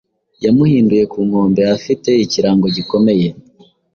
[0.43, 3.27] Yamuhinduye ku nkombeafite ikirango gikomeye